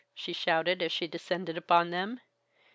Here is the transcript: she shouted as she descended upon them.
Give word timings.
she 0.15 0.33
shouted 0.33 0.81
as 0.81 0.91
she 0.91 1.05
descended 1.05 1.55
upon 1.59 1.91
them. 1.91 2.21